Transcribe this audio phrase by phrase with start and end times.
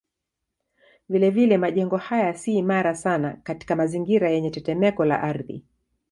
[1.09, 5.63] Vilevile majengo haya si imara sana katika mazingira yenye tetemeko la ardhi.